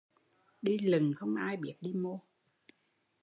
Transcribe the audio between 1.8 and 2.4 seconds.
đi mô